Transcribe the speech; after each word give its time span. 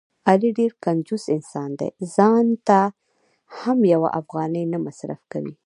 علي 0.29 0.49
ډېر 0.59 0.71
کنجوس 0.85 1.23
انسان 1.35 1.69
دی.ځانته 1.79 2.79
هم 3.57 3.77
یوه 3.93 4.09
افغانۍ 4.21 4.63
نه 4.73 4.77
مصرف 4.85 5.21
کوي. 5.31 5.53